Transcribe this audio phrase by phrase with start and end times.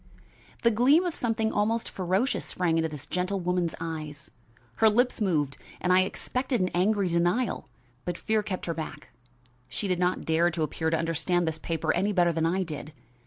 [0.63, 4.31] The gleam of something almost ferocious sprang into this gentle woman's eyes.
[4.77, 7.69] Her lips moved and I expected an angry denial,
[8.03, 9.09] but fear kept her back.
[9.69, 12.93] She did not dare to appear to understand this paper any better than I did.